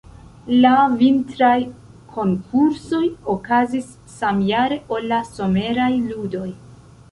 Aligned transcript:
La 0.61 0.69
vintraj 1.01 1.57
konkursoj 2.15 3.03
okazis 3.35 3.93
samjare 4.15 4.81
ol 4.97 5.09
la 5.15 5.23
someraj 5.31 5.93
ludoj. 6.11 6.47